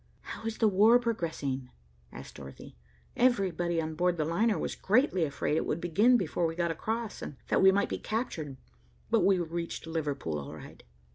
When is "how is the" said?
0.21-0.67